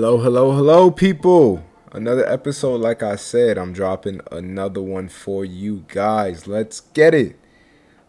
[0.00, 1.64] Hello, hello, hello, people.
[1.90, 6.46] Another episode, like I said, I'm dropping another one for you guys.
[6.46, 7.36] Let's get it.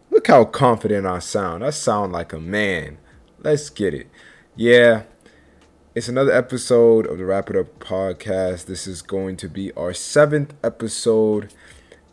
[0.08, 1.64] Look how confident I sound.
[1.64, 2.98] I sound like a man.
[3.40, 4.06] Let's get it.
[4.54, 5.02] Yeah,
[5.92, 8.66] it's another episode of the Wrap It Up podcast.
[8.66, 11.52] This is going to be our seventh episode,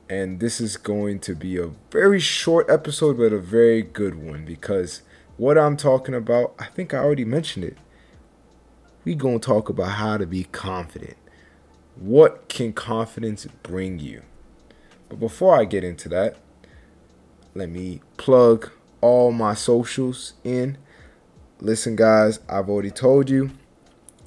[0.09, 4.43] and this is going to be a very short episode, but a very good one
[4.43, 5.03] because
[5.37, 7.77] what I'm talking about, I think I already mentioned it
[9.07, 11.15] we going to talk about how to be confident.
[11.95, 14.23] What can confidence bring you?
[15.07, 16.35] But before I get into that,
[17.55, 18.69] let me plug
[18.99, 20.77] all my socials in.
[21.61, 23.51] Listen, guys, I've already told you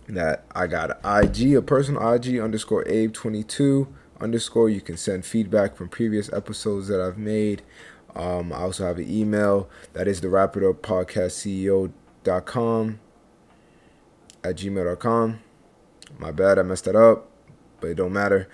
[0.09, 3.87] that I got an IG, a personal IG underscore Abe22
[4.19, 4.71] underscore.
[4.71, 7.61] You can send feedback from previous episodes that I've made.
[8.17, 11.93] Um, I also have an email that is the wrap it up podcast
[12.25, 12.99] CEO.com
[14.45, 15.41] at gmail.com.
[16.19, 17.29] My bad, I messed that up,
[17.81, 18.49] but it don't matter.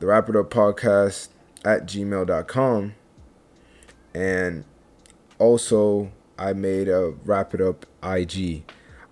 [0.00, 1.28] The Wrap It Up Podcast
[1.64, 2.94] at gmail.com.
[4.14, 4.64] And
[5.38, 8.64] also, I made a Wrap It Up IG.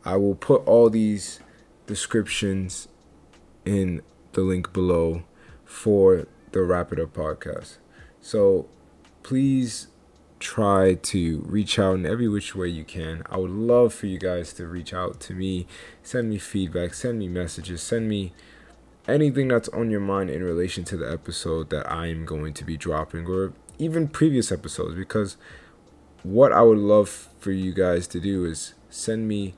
[0.05, 1.41] I will put all these
[1.87, 2.89] descriptions
[3.64, 5.25] in the link below
[5.64, 7.78] for the Wrap It Up Podcast.
[8.20, 8.69] So
[9.22, 9.89] please
[10.47, 13.21] try to reach out in every which way you can.
[13.29, 15.67] I would love for you guys to reach out to me,
[16.05, 18.33] send me feedback, send me messages, send me
[19.09, 22.65] anything that's on your mind in relation to the episode that I am going to
[22.65, 25.37] be dropping or even previous episodes because
[26.23, 29.55] what I would love for you guys to do is send me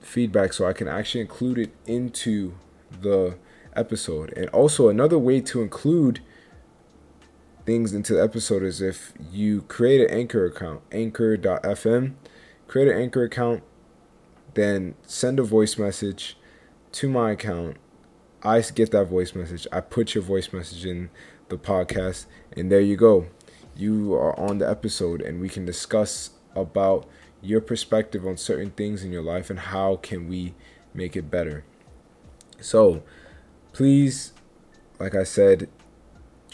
[0.00, 2.54] feedback so I can actually include it into
[3.00, 3.38] the
[3.74, 4.32] episode.
[4.36, 6.20] And also another way to include
[7.66, 12.14] things into the episode is if you create an Anchor account, anchor.fm,
[12.68, 13.62] create an Anchor account,
[14.54, 16.38] then send a voice message
[16.92, 17.76] to my account.
[18.42, 19.66] I get that voice message.
[19.72, 21.10] I put your voice message in
[21.48, 23.26] the podcast, and there you go.
[23.76, 27.08] You are on the episode, and we can discuss about
[27.42, 30.54] your perspective on certain things in your life and how can we
[30.94, 31.64] make it better.
[32.60, 33.02] So,
[33.72, 34.32] please,
[34.98, 35.68] like I said,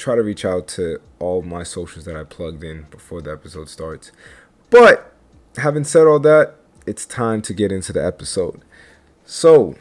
[0.03, 3.69] try to reach out to all my socials that I plugged in before the episode
[3.69, 4.11] starts.
[4.69, 5.15] But
[5.57, 8.63] having said all that, it's time to get into the episode.
[9.25, 9.77] So,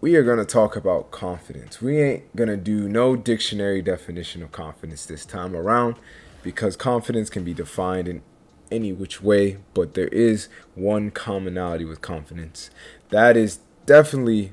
[0.00, 1.82] we are going to talk about confidence.
[1.82, 5.96] We ain't going to do no dictionary definition of confidence this time around
[6.44, 8.22] because confidence can be defined in
[8.70, 12.70] any which way, but there is one commonality with confidence.
[13.08, 14.52] That is definitely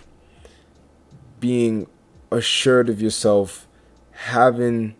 [1.39, 1.85] being
[2.31, 3.67] assured of yourself
[4.15, 4.95] having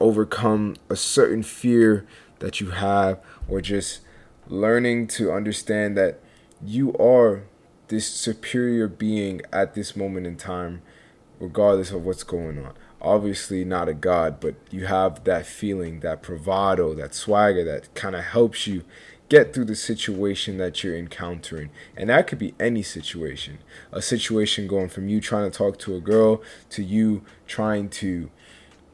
[0.00, 2.06] overcome a certain fear
[2.40, 4.00] that you have, or just
[4.46, 6.20] learning to understand that
[6.64, 7.42] you are
[7.88, 10.82] this superior being at this moment in time,
[11.40, 12.74] regardless of what's going on.
[13.00, 18.16] Obviously, not a God, but you have that feeling, that bravado, that swagger that kind
[18.16, 18.84] of helps you
[19.28, 21.70] get through the situation that you're encountering.
[21.96, 23.58] And that could be any situation.
[23.92, 28.30] A situation going from you trying to talk to a girl to you trying to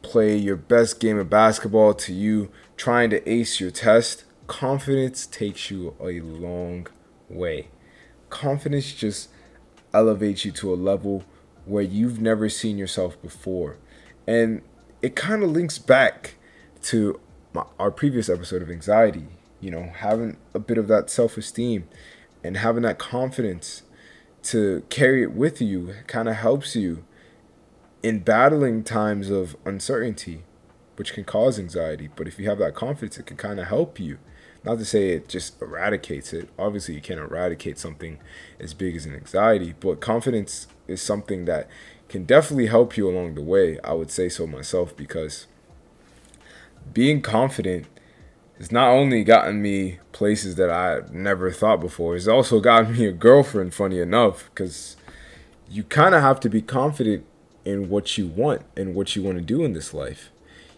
[0.03, 4.25] play your best game of basketball to you trying to ace your test.
[4.47, 6.87] Confidence takes you a long
[7.29, 7.69] way.
[8.29, 9.31] Confidence just
[9.95, 11.25] elevates you to a level
[11.65, 13.77] where you've never seen yourself before.
[14.27, 14.63] And
[15.01, 16.35] it kind of links back
[16.83, 17.21] to
[17.53, 19.29] my, our previous episode of anxiety
[19.65, 21.89] you know, having a bit of that self esteem
[22.45, 23.83] and having that confidence
[24.43, 27.03] to carry it with you kind of helps you
[28.03, 30.43] in battling times of uncertainty,
[30.97, 32.11] which can cause anxiety.
[32.15, 34.19] But if you have that confidence, it can kind of help you.
[34.65, 36.51] Not to say it just eradicates it.
[36.59, 38.19] Obviously, you can't eradicate something
[38.61, 41.69] as big as an anxiety, but confidence is something that
[42.11, 43.79] can definitely help you along the way.
[43.83, 45.47] I would say so myself because
[46.93, 47.87] being confident
[48.59, 53.07] it's not only gotten me places that I never thought before, it's also gotten me
[53.07, 54.97] a girlfriend, funny enough, because
[55.69, 57.27] you kind of have to be confident
[57.65, 60.31] in what you want and what you want to do in this life.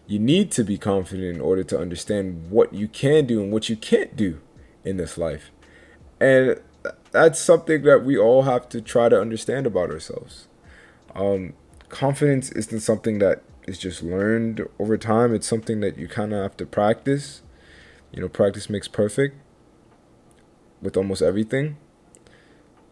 [0.07, 3.69] You need to be confident in order to understand what you can do and what
[3.69, 4.41] you can't do
[4.85, 5.51] in this life.
[6.21, 6.61] And
[7.11, 10.49] that's something that we all have to try to understand about ourselves.
[11.15, 11.55] Um,
[11.89, 16.41] confidence isn't something that is just learned over time, it's something that you kind of
[16.41, 17.43] have to practice
[18.17, 19.37] you know, practice makes perfect
[20.81, 21.77] with almost everything.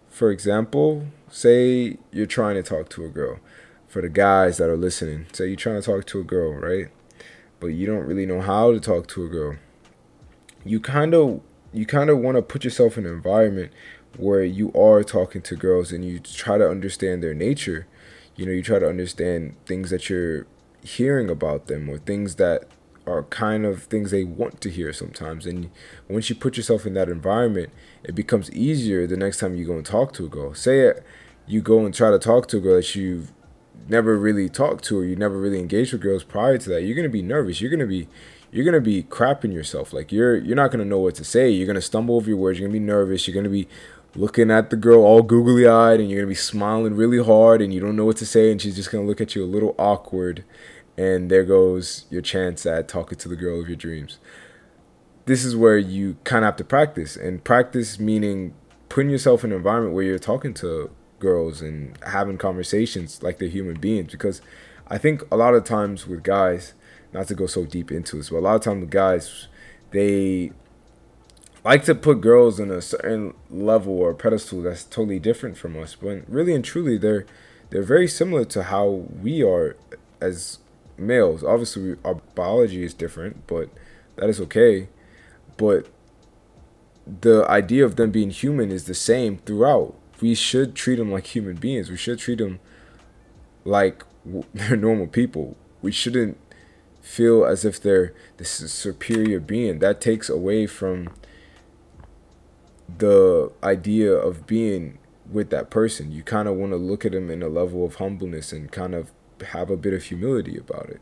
[0.06, 3.40] For example, say you're trying to talk to a girl.
[3.88, 6.88] For the guys that are listening, say you're trying to talk to a girl, right?
[7.58, 9.56] But you don't really know how to talk to a girl.
[10.64, 11.40] You kind of
[11.72, 13.72] you kind of want to put yourself in an environment
[14.16, 17.86] where you are talking to girls and you try to understand their nature.
[18.36, 20.46] You know, you try to understand things that you're
[20.82, 22.68] hearing about them or things that
[23.06, 25.46] are kind of things they want to hear sometimes.
[25.46, 25.70] And
[26.08, 27.70] once you put yourself in that environment,
[28.02, 30.54] it becomes easier the next time you go and talk to a girl.
[30.54, 31.04] Say it,
[31.46, 33.32] you go and try to talk to a girl that you've
[33.88, 36.82] never really talked to or you never really engaged with girls prior to that.
[36.82, 37.60] You're gonna be nervous.
[37.60, 38.08] You're gonna be
[38.50, 39.92] you're gonna be crapping yourself.
[39.92, 41.50] Like you're you're not gonna know what to say.
[41.50, 42.58] You're gonna stumble over your words.
[42.58, 43.26] You're gonna be nervous.
[43.26, 43.68] You're gonna be
[44.16, 47.74] looking at the girl all googly eyed and you're gonna be smiling really hard and
[47.74, 49.74] you don't know what to say and she's just gonna look at you a little
[49.76, 50.44] awkward
[50.96, 54.18] and there goes your chance at talking to the girl of your dreams.
[55.26, 58.54] This is where you kind of have to practice, and practice meaning
[58.88, 63.48] putting yourself in an environment where you're talking to girls and having conversations like they're
[63.48, 64.12] human beings.
[64.12, 64.40] Because
[64.86, 66.74] I think a lot of times with guys,
[67.12, 69.48] not to go so deep into this, but a lot of times with guys,
[69.90, 70.52] they
[71.64, 75.94] like to put girls in a certain level or pedestal that's totally different from us.
[75.94, 77.24] But really and truly, they're
[77.70, 79.76] they're very similar to how we are
[80.20, 80.58] as
[80.96, 81.42] males.
[81.42, 83.70] Obviously, our biology is different, but
[84.16, 84.88] that is okay.
[85.56, 85.88] But
[87.06, 89.94] the idea of them being human is the same throughout.
[90.20, 91.90] We should treat them like human beings.
[91.90, 92.60] We should treat them
[93.64, 94.04] like
[94.54, 95.56] they're normal people.
[95.82, 96.38] We shouldn't
[97.02, 99.78] feel as if they're this superior being.
[99.80, 101.10] That takes away from
[102.98, 104.98] the idea of being
[105.30, 106.12] with that person.
[106.12, 108.94] You kind of want to look at them in a level of humbleness and kind
[108.94, 109.10] of
[109.46, 111.00] have a bit of humility about it.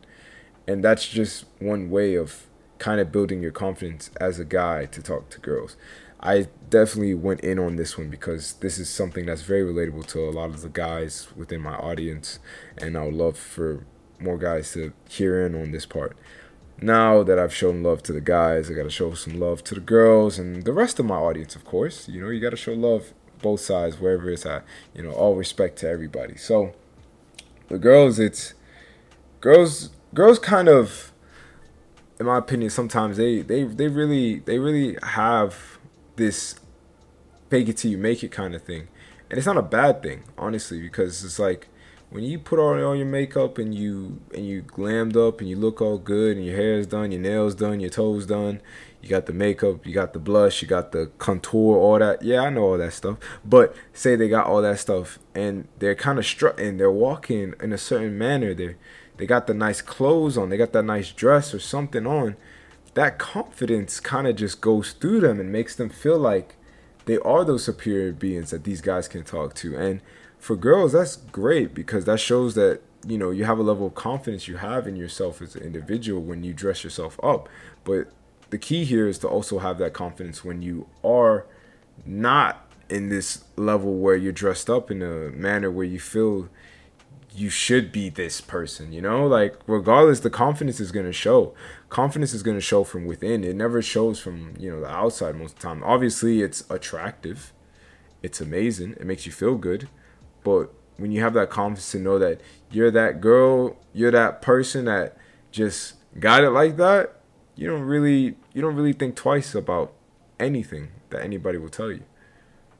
[0.66, 2.46] And that's just one way of
[2.78, 5.76] kind of building your confidence as a guy to talk to girls.
[6.20, 10.20] I definitely went in on this one because this is something that's very relatable to
[10.20, 12.38] a lot of the guys within my audience,
[12.78, 13.84] and I would love for
[14.20, 16.16] more guys to hear in on this part.
[16.80, 19.74] Now that I've shown love to the guys, I got to show some love to
[19.74, 22.08] the girls and the rest of my audience, of course.
[22.08, 24.64] You know, you got to show love both sides, wherever it's at.
[24.94, 26.36] You know, all respect to everybody.
[26.36, 26.74] So,
[27.72, 28.52] the girls, it's
[29.40, 29.90] girls.
[30.12, 31.10] Girls kind of,
[32.20, 35.78] in my opinion, sometimes they they they really they really have
[36.16, 36.56] this
[37.48, 38.88] fake it till you make it kind of thing,
[39.30, 41.68] and it's not a bad thing, honestly, because it's like
[42.10, 45.56] when you put on all your makeup and you and you glammed up and you
[45.56, 48.60] look all good and your hair is done, your nails done, your toes done,
[49.02, 52.22] you got the makeup, you got the blush, you got the contour, all that.
[52.22, 53.18] Yeah, I know all that stuff.
[53.44, 57.72] But say they got all that stuff and they're kind of strutting, they're walking in
[57.72, 58.54] a certain manner.
[58.54, 58.76] They
[59.16, 62.36] they got the nice clothes on, they got that nice dress or something on.
[62.94, 66.56] That confidence kind of just goes through them and makes them feel like
[67.06, 69.76] they are those superior beings that these guys can talk to.
[69.76, 70.00] And
[70.38, 73.96] for girls, that's great because that shows that you know you have a level of
[73.96, 77.48] confidence you have in yourself as an individual when you dress yourself up.
[77.82, 78.12] But
[78.52, 81.46] the key here is to also have that confidence when you are
[82.04, 86.50] not in this level where you're dressed up in a manner where you feel
[87.34, 89.26] you should be this person, you know?
[89.26, 91.54] Like, regardless, the confidence is going to show.
[91.88, 93.42] Confidence is going to show from within.
[93.42, 95.82] It never shows from, you know, the outside most of the time.
[95.82, 97.54] Obviously, it's attractive,
[98.22, 99.88] it's amazing, it makes you feel good.
[100.44, 104.84] But when you have that confidence to know that you're that girl, you're that person
[104.84, 105.16] that
[105.50, 107.16] just got it like that,
[107.54, 109.92] you don't really you don't really think twice about
[110.40, 112.04] anything that anybody will tell you.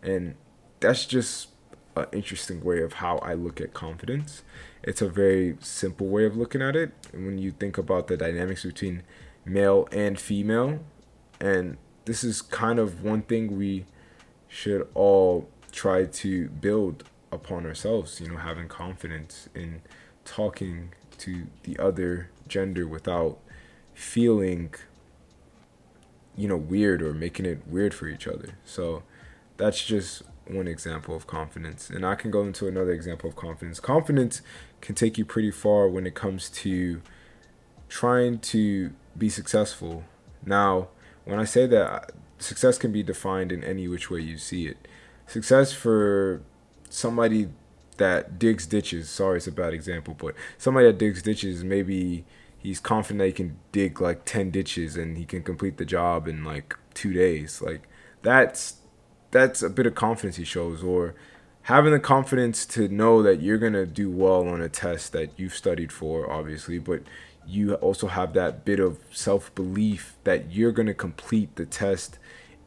[0.03, 0.35] And
[0.81, 1.49] that's just
[1.97, 4.43] an interesting way of how I look at confidence.
[4.83, 6.93] It's a very simple way of looking at it.
[7.13, 9.03] And when you think about the dynamics between
[9.45, 10.81] male and female,
[11.41, 13.87] and this is kind of one thing we
[14.49, 19.83] should all try to build upon ourselves, you know, having confidence in
[20.25, 23.39] talking to the other gender without
[23.95, 24.75] feeling
[26.37, 28.57] you know weird or making it weird for each other.
[28.65, 29.03] So
[29.57, 31.89] that's just one example of confidence.
[31.91, 33.81] And i can go into another example of confidence.
[33.81, 34.43] Confidence
[34.81, 37.01] can take you pretty far when it comes to
[37.89, 40.05] trying to be successful.
[40.45, 40.89] Now
[41.25, 44.89] when i say that success can be defined in any which way you see it.
[45.27, 46.43] Success for
[46.89, 47.49] somebody
[47.99, 52.25] that digs ditches sorry it's a bad example but somebody that digs ditches maybe
[52.63, 56.29] he's confident that he can dig like 10 ditches and he can complete the job
[56.29, 57.61] in like two days.
[57.61, 57.89] Like
[58.23, 58.77] that's
[59.31, 61.15] that's a bit of confidence he shows or
[61.63, 65.31] having the confidence to know that you're going to do well on a test that
[65.39, 67.03] you've studied for obviously but
[67.47, 72.19] you also have that bit of self-belief that you're going to complete the test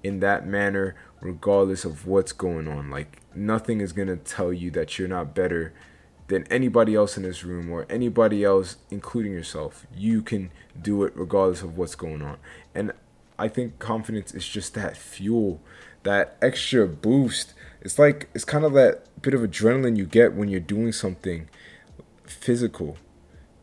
[0.04, 2.90] in that manner regardless of what's going on.
[2.90, 5.74] Like nothing is going to tell you that you're not better
[6.28, 9.86] than anybody else in this room or anybody else, including yourself.
[9.96, 12.38] You can do it regardless of what's going on.
[12.74, 12.94] And
[13.38, 15.62] I think confidence is just that fuel
[16.06, 17.54] that extra boost.
[17.82, 21.50] It's like it's kind of that bit of adrenaline you get when you're doing something
[22.24, 22.98] physical.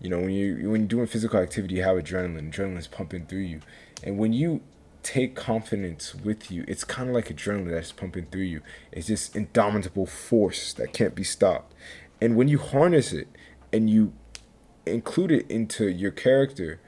[0.00, 2.52] You know, when you when you're doing physical activity, you have adrenaline.
[2.52, 3.61] Adrenaline's pumping through you,
[4.04, 4.61] and when you
[5.02, 8.61] take confidence with you, it's kind of like adrenaline that's pumping through you.
[8.92, 11.75] It's this indomitable force that can't be stopped.
[12.23, 13.26] And when you harness it
[13.73, 14.12] and you
[14.87, 16.81] include it into your character,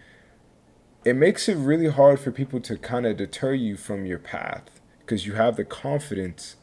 [1.04, 4.62] it makes it really hard for people to kind of deter you from your path
[5.00, 6.54] because you have the confidence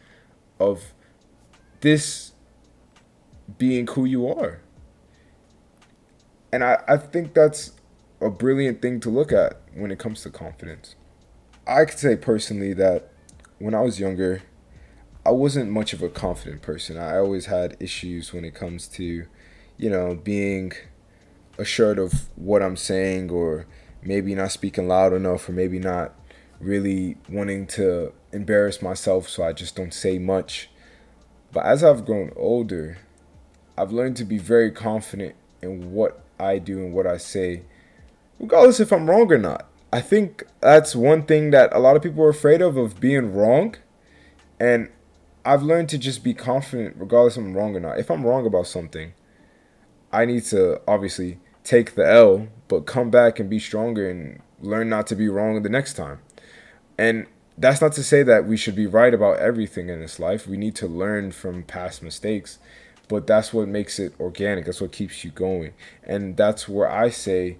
[0.57, 0.93] of
[1.81, 2.31] this
[3.57, 4.61] being who you are.
[6.53, 7.73] And I, I think that's
[8.21, 10.95] a brilliant thing to look at when it comes to confidence.
[11.67, 13.11] I could say personally that
[13.59, 14.43] when I was younger,
[15.25, 16.97] I wasn't much of a confident person.
[16.97, 19.25] I always had issues when it comes to,
[19.77, 20.73] you know, being
[21.57, 23.67] assured of what I'm saying or
[24.01, 26.15] maybe not speaking loud enough or maybe not
[26.59, 30.69] really wanting to embarrass myself so I just don't say much.
[31.51, 32.97] But as I've grown older,
[33.77, 37.63] I've learned to be very confident in what I do and what I say,
[38.39, 39.67] regardless if I'm wrong or not.
[39.93, 43.33] I think that's one thing that a lot of people are afraid of of being
[43.33, 43.75] wrong.
[44.59, 44.89] And
[45.43, 47.99] I've learned to just be confident regardless if I'm wrong or not.
[47.99, 49.13] If I'm wrong about something,
[50.11, 54.89] I need to obviously take the L, but come back and be stronger and learn
[54.89, 56.19] not to be wrong the next time.
[56.97, 60.47] And that's not to say that we should be right about everything in this life.
[60.47, 62.59] We need to learn from past mistakes,
[63.07, 64.65] but that's what makes it organic.
[64.65, 65.73] That's what keeps you going.
[66.03, 67.57] And that's where I say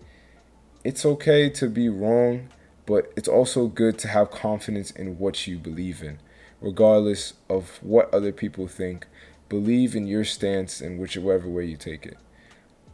[0.84, 2.50] it's okay to be wrong,
[2.86, 6.20] but it's also good to have confidence in what you believe in,
[6.62, 9.08] regardless of what other people think.
[9.50, 12.18] Believe in your stance in whichever way you take it.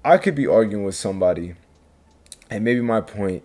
[0.03, 1.55] I could be arguing with somebody,
[2.49, 3.43] and maybe my point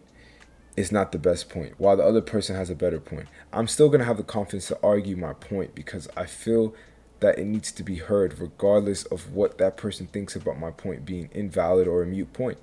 [0.76, 3.26] is not the best point, while the other person has a better point.
[3.52, 6.74] I'm still going to have the confidence to argue my point because I feel
[7.20, 11.04] that it needs to be heard regardless of what that person thinks about my point
[11.04, 12.58] being invalid or a mute point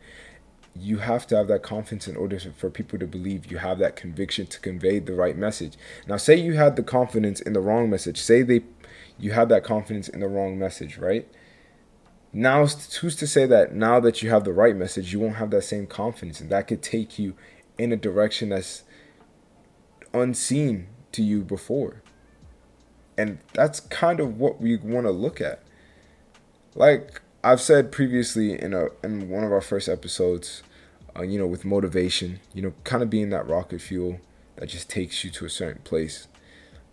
[0.79, 3.95] you have to have that confidence in order for people to believe you have that
[3.95, 5.73] conviction to convey the right message.
[6.07, 8.19] Now, say you had the confidence in the wrong message.
[8.19, 8.63] Say they,
[9.17, 11.27] you had that confidence in the wrong message, right?
[12.31, 15.49] Now, who's to say that now that you have the right message, you won't have
[15.51, 17.35] that same confidence, and that could take you
[17.77, 18.83] in a direction that's
[20.13, 22.03] unseen to you before.
[23.17, 25.63] And that's kind of what we want to look at.
[26.75, 30.61] Like I've said previously in a in one of our first episodes,
[31.19, 34.19] uh, you know, with motivation, you know, kind of being that rocket fuel
[34.55, 36.27] that just takes you to a certain place.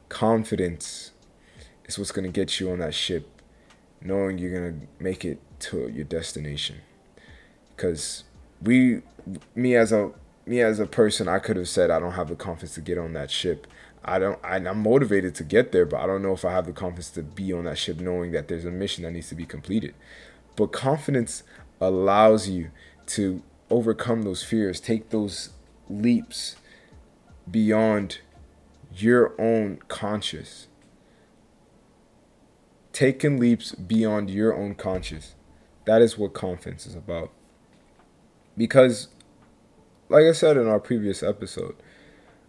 [0.08, 1.12] Confidence
[1.84, 3.28] is what's gonna get you on that ship,
[4.00, 6.76] knowing you're gonna make it to your destination.
[7.74, 8.24] Because
[8.60, 9.02] we,
[9.54, 10.12] me as a
[10.44, 12.98] me as a person, I could have said I don't have the confidence to get
[12.98, 13.66] on that ship.
[14.04, 14.38] I don't.
[14.44, 17.10] I, I'm motivated to get there, but I don't know if I have the confidence
[17.10, 19.94] to be on that ship, knowing that there's a mission that needs to be completed.
[20.54, 21.42] But confidence
[21.80, 22.70] allows you
[23.08, 25.50] to overcome those fears, take those
[25.88, 26.56] leaps
[27.50, 28.20] beyond
[28.94, 30.68] your own conscious.
[32.92, 35.34] Taking leaps beyond your own conscious.
[35.84, 37.30] That is what confidence is about.
[38.56, 39.08] Because,
[40.08, 41.76] like I said in our previous episode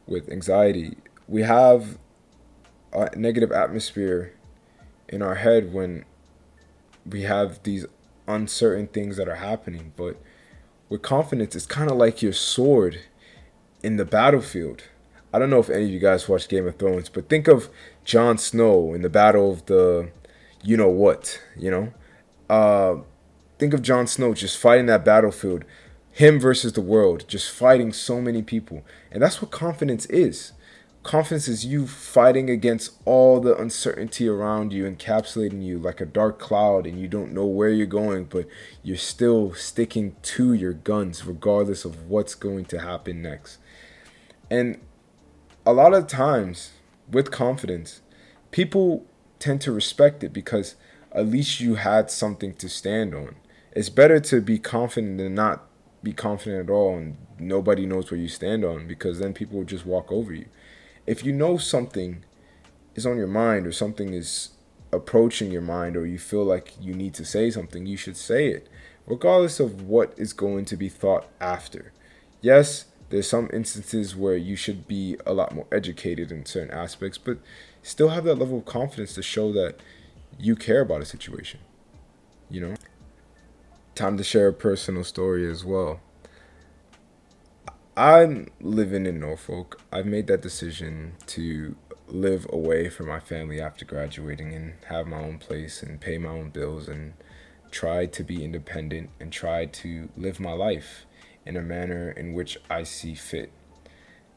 [0.06, 0.98] with anxiety,
[1.28, 1.98] we have
[2.94, 4.34] a negative atmosphere
[5.10, 6.06] in our head when
[7.06, 7.86] we have these
[8.28, 9.94] uncertain things that are happening.
[9.98, 10.18] But
[10.90, 13.00] with confidence, it's kind of like your sword
[13.84, 14.84] in the battlefield.
[15.34, 17.70] I don't know if any of you guys watch Game of Thrones, but think of
[18.06, 20.10] Jon Snow in the battle of the
[20.64, 21.94] you know what, you know?
[22.50, 23.02] Uh,
[23.60, 25.64] think of Jon Snow just fighting that battlefield,
[26.12, 28.84] him versus the world, just fighting so many people.
[29.12, 30.54] And that's what confidence is.
[31.08, 36.38] Confidence is you fighting against all the uncertainty around you, encapsulating you like a dark
[36.38, 38.46] cloud, and you don't know where you're going, but
[38.84, 43.60] you're still sticking to your guns regardless of what's going to happen next.
[44.52, 44.82] And
[45.66, 46.72] a lot of times,
[47.10, 48.02] with confidence,
[48.52, 49.06] people
[49.40, 50.76] tend to respect it because
[51.14, 53.38] at least you had something to stand on.
[53.72, 55.70] It's better to be confident than not
[56.04, 59.66] be confident at all and nobody knows where you stand on because then people will
[59.66, 60.48] just walk over you
[61.08, 62.24] if you know something
[62.94, 64.50] is on your mind or something is
[64.92, 68.50] approaching your mind or you feel like you need to say something, you should say
[68.50, 68.68] it,
[69.06, 71.94] regardless of what is going to be thought after.
[72.42, 77.18] Yes, there's some instances where you should be a lot more educated in certain aspects,
[77.18, 77.38] but
[77.82, 79.80] still have that level of confidence to show that
[80.38, 81.62] you care about a situation.
[82.50, 82.76] You know?
[83.96, 86.02] Time to share a personal story as well.
[87.98, 89.82] I'm living in Norfolk.
[89.92, 91.76] I've made that decision to
[92.08, 96.30] live away from my family after graduating and have my own place and pay my
[96.30, 97.14] own bills and
[97.72, 101.08] try to be independent and try to live my life
[101.44, 103.52] in a manner in which I see fit.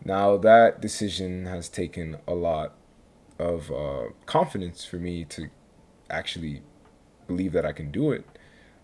[0.02, 2.72] Now, that decision has taken a lot
[3.38, 5.50] of uh, confidence for me to
[6.08, 6.62] actually
[7.26, 8.24] believe that I can do it,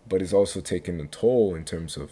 [0.07, 2.11] but it's also taken a toll in terms of,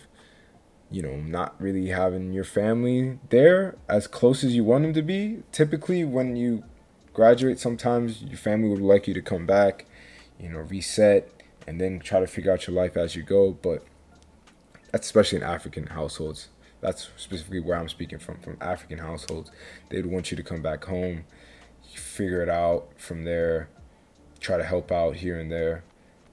[0.91, 5.01] you know, not really having your family there as close as you want them to
[5.01, 5.43] be.
[5.51, 6.63] Typically, when you
[7.13, 9.85] graduate, sometimes your family would like you to come back,
[10.39, 11.31] you know, reset,
[11.67, 13.51] and then try to figure out your life as you go.
[13.51, 13.83] But
[14.91, 16.49] that's especially in African households.
[16.81, 18.39] That's specifically where I'm speaking from.
[18.39, 19.49] From African households,
[19.89, 21.23] they'd want you to come back home,
[21.93, 23.69] figure it out from there,
[24.39, 25.83] try to help out here and there.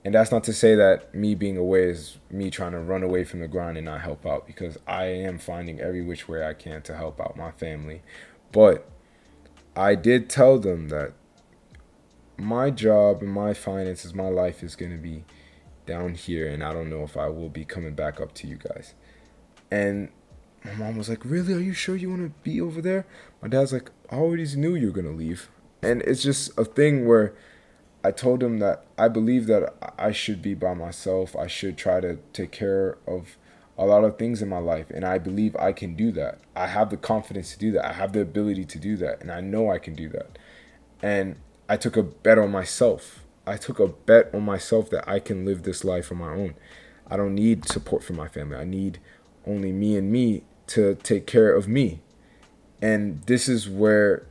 [0.04, 3.23] And that's not to say that me being away is me trying to run away
[3.23, 6.54] from the grind and not help out because I am finding every which way I
[6.54, 8.02] can to help out my family.
[8.50, 8.88] But
[9.76, 11.12] I did tell them that
[12.37, 15.25] my job and my finances, my life is going to be
[15.87, 18.56] down here, and I don't know if I will be coming back up to you
[18.56, 18.94] guys.
[19.71, 20.11] And
[20.64, 21.54] my mom was like, Really?
[21.54, 23.06] Are you sure you want to be over there?
[23.40, 25.49] My dad's like, I always knew you were going to leave.
[25.82, 27.35] And it's just a thing where
[28.04, 31.37] I told him that I believe that I should be by myself.
[31.37, 33.37] I should try to take care of
[33.78, 36.40] a lot of things in my life and I believe I can do that.
[36.54, 37.85] I have the confidence to do that.
[37.85, 40.38] I have the ability to do that and I know I can do that.
[41.02, 41.37] And
[41.68, 43.25] I took a bet on myself.
[43.47, 46.54] I took a bet on myself that I can live this life on my own.
[47.09, 48.56] I don't need support from my family.
[48.56, 48.99] I need
[49.47, 52.00] only me and me to take care of me.
[52.81, 54.27] And this is where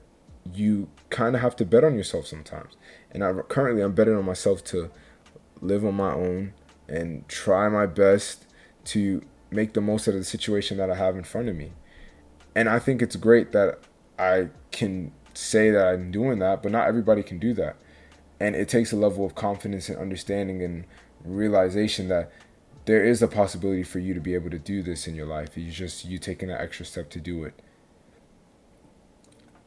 [0.53, 2.75] you kind of have to bet on yourself sometimes.
[3.11, 4.89] And I currently I'm betting on myself to
[5.61, 6.53] live on my own
[6.87, 8.45] and try my best
[8.85, 9.21] to
[9.51, 11.73] make the most out of the situation that I have in front of me.
[12.55, 13.79] And I think it's great that
[14.17, 17.77] I can say that I'm doing that, but not everybody can do that.
[18.39, 20.85] And it takes a level of confidence and understanding and
[21.23, 22.31] realization that
[22.85, 25.57] there is a possibility for you to be able to do this in your life.
[25.57, 27.53] It's just you taking that extra step to do it.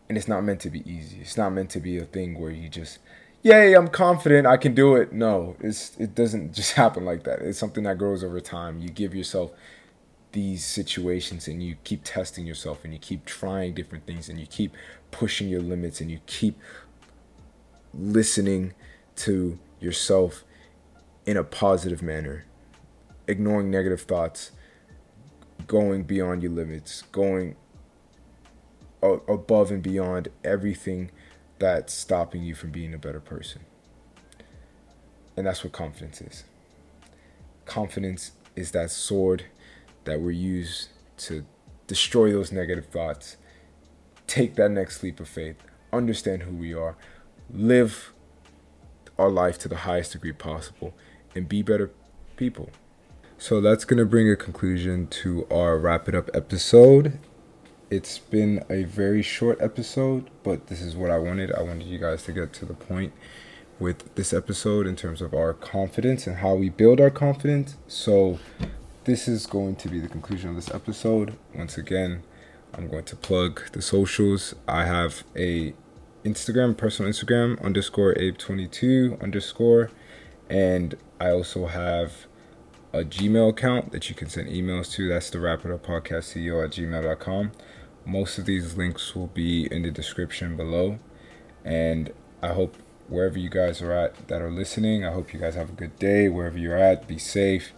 [0.09, 1.21] And it's not meant to be easy.
[1.21, 2.99] It's not meant to be a thing where you just,
[3.45, 5.13] yay, I'm confident, I can do it.
[5.13, 7.41] No, it's it doesn't just happen like that.
[7.41, 8.81] It's something that grows over time.
[8.81, 9.53] You give yourself
[10.33, 14.47] these situations and you keep testing yourself and you keep trying different things and you
[14.47, 14.75] keep
[15.13, 16.59] pushing your limits and you keep
[17.93, 18.75] listening
[19.15, 20.43] to yourself
[21.25, 22.47] in a positive manner,
[23.29, 24.51] ignoring negative thoughts,
[25.69, 27.55] going beyond your limits, going
[29.03, 31.11] above and beyond everything
[31.59, 33.63] that's stopping you from being a better person.
[35.37, 36.45] And that's what confidence is.
[37.65, 39.47] Confidence is that sword
[40.05, 41.45] that were used to
[41.87, 43.37] destroy those negative thoughts,
[44.27, 45.57] take that next leap of faith,
[45.93, 46.97] understand who we are,
[47.51, 48.13] live
[49.19, 50.95] our life to the highest degree possible,
[51.35, 51.91] and be better
[52.37, 52.71] people.
[53.39, 57.19] So that's going to bring a conclusion to our wrap it up episode.
[57.95, 61.53] It's been a very short episode, but this is what I wanted.
[61.53, 63.13] I wanted you guys to get to the point
[63.79, 67.77] with this episode in terms of our confidence and how we build our confidence.
[67.87, 68.41] So
[69.05, 71.37] this is going to be the conclusion of this episode.
[71.55, 72.25] Once again,
[72.77, 74.57] I'm going to plug the socials.
[74.67, 75.73] I have a
[76.25, 79.93] Instagram, personal Instagram underscore Abe22 underscore,
[80.51, 82.27] and I also have
[82.93, 85.09] a Gmail account that you can send emails to.
[85.09, 87.53] That's the Wrap It Up Podcast CEO at gmail.com.
[88.07, 90.99] Most of these links will be in the description below.
[91.65, 92.13] And
[92.43, 92.77] I hope
[93.09, 95.99] wherever you guys are at that are listening, I hope you guys have a good
[95.99, 96.29] day.
[96.29, 97.73] Wherever you're at, be safe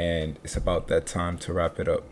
[0.00, 2.04] and it's about that time to wrap it up.